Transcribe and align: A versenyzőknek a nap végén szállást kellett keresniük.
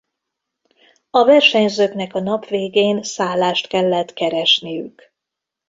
A 1.09 1.25
versenyzőknek 1.25 2.15
a 2.15 2.19
nap 2.19 2.45
végén 2.45 3.03
szállást 3.03 3.67
kellett 3.67 4.13
keresniük. 4.13 5.13